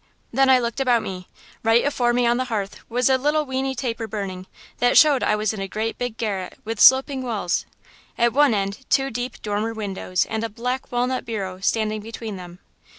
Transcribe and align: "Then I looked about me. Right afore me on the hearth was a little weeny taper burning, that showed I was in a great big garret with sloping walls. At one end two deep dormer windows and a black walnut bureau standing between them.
"Then 0.33 0.49
I 0.49 0.57
looked 0.57 0.79
about 0.79 1.03
me. 1.03 1.27
Right 1.61 1.85
afore 1.85 2.11
me 2.11 2.25
on 2.25 2.37
the 2.37 2.45
hearth 2.45 2.79
was 2.89 3.07
a 3.07 3.19
little 3.19 3.45
weeny 3.45 3.75
taper 3.75 4.07
burning, 4.07 4.47
that 4.79 4.97
showed 4.97 5.21
I 5.21 5.35
was 5.35 5.53
in 5.53 5.59
a 5.59 5.67
great 5.67 5.99
big 5.99 6.17
garret 6.17 6.57
with 6.65 6.79
sloping 6.79 7.21
walls. 7.21 7.67
At 8.17 8.33
one 8.33 8.55
end 8.55 8.83
two 8.89 9.11
deep 9.11 9.39
dormer 9.43 9.75
windows 9.75 10.25
and 10.25 10.43
a 10.43 10.49
black 10.49 10.91
walnut 10.91 11.23
bureau 11.23 11.59
standing 11.59 12.01
between 12.01 12.35
them. 12.35 12.57